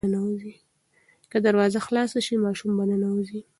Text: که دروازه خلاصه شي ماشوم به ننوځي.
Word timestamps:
که 1.31 1.37
دروازه 1.45 1.79
خلاصه 1.87 2.19
شي 2.25 2.35
ماشوم 2.45 2.71
به 2.77 2.83
ننوځي. 2.89 3.39